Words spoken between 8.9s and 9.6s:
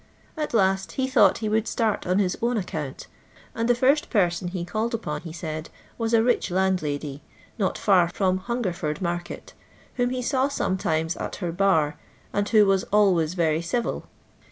markct,